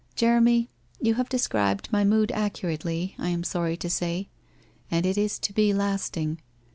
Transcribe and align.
Jeremy, 0.15 0.67
you 0.99 1.13
have 1.13 1.29
described 1.29 1.89
my 1.91 2.03
mood 2.03 2.31
accurately, 2.31 3.13
I 3.19 3.29
am 3.29 3.43
sorry 3.43 3.77
to 3.77 3.87
say, 3.87 4.29
and 4.89 5.05
it 5.05 5.15
is 5.15 5.37
to 5.37 5.53
be 5.53 5.75
lasting. 5.75 6.41